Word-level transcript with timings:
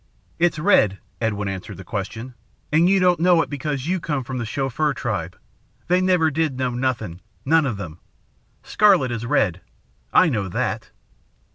"It's 0.39 0.57
red," 0.57 0.97
Edwin 1.21 1.47
answered 1.47 1.77
the 1.77 1.83
question. 1.83 2.33
"And 2.71 2.89
you 2.89 2.99
don't 2.99 3.19
know 3.19 3.43
it 3.43 3.51
because 3.51 3.85
you 3.85 3.99
come 3.99 4.23
from 4.23 4.39
the 4.39 4.47
Chauffeur 4.47 4.95
Tribe. 4.95 5.37
They 5.89 6.01
never 6.01 6.31
did 6.31 6.57
know 6.57 6.71
nothing, 6.71 7.21
none 7.45 7.67
of 7.67 7.77
them. 7.77 7.99
Scarlet 8.63 9.11
is 9.11 9.27
red 9.27 9.61
I 10.11 10.27
know 10.27 10.47
that." 10.47 10.89